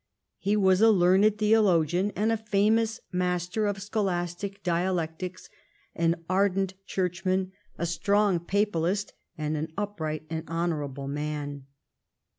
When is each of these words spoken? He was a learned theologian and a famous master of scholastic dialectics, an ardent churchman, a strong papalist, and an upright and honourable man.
He 0.39 0.57
was 0.57 0.81
a 0.81 0.89
learned 0.89 1.37
theologian 1.37 2.09
and 2.15 2.31
a 2.31 2.35
famous 2.35 3.01
master 3.11 3.67
of 3.67 3.79
scholastic 3.83 4.63
dialectics, 4.63 5.47
an 5.93 6.23
ardent 6.27 6.73
churchman, 6.87 7.51
a 7.77 7.85
strong 7.85 8.39
papalist, 8.39 9.13
and 9.37 9.55
an 9.55 9.71
upright 9.77 10.25
and 10.27 10.43
honourable 10.49 11.07
man. 11.07 11.67